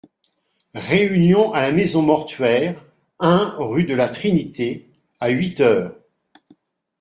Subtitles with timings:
[0.73, 2.83] Réunion à la maison mortuaire,
[3.19, 4.89] un, rue de la Trinité,
[5.19, 5.91] à huit h.